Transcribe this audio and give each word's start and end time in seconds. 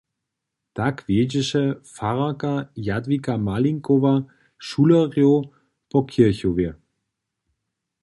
Tak 0.77 0.95
wjedźeše 1.07 1.63
fararka 1.95 2.51
Jadwiga 2.87 3.33
Malinkowa 3.47 4.13
šulerjow 4.67 5.35
po 5.89 5.99
kěrchowje. 6.09 6.69